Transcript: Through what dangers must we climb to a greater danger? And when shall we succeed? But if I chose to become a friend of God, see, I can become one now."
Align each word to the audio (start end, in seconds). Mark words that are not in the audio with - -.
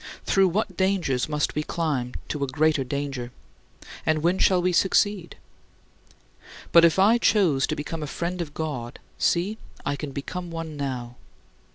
Through 0.25 0.47
what 0.47 0.75
dangers 0.75 1.29
must 1.29 1.53
we 1.53 1.61
climb 1.61 2.15
to 2.29 2.43
a 2.43 2.47
greater 2.47 2.83
danger? 2.83 3.31
And 4.03 4.23
when 4.23 4.39
shall 4.39 4.59
we 4.59 4.73
succeed? 4.73 5.35
But 6.71 6.83
if 6.83 6.97
I 6.97 7.19
chose 7.19 7.67
to 7.67 7.75
become 7.75 8.01
a 8.01 8.07
friend 8.07 8.41
of 8.41 8.55
God, 8.55 8.97
see, 9.19 9.59
I 9.85 9.95
can 9.95 10.09
become 10.11 10.49
one 10.49 10.75
now." 10.75 11.17